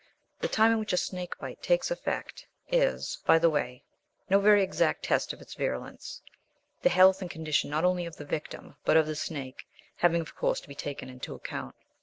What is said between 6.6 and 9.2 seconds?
the health and condition not only of the victim, but of the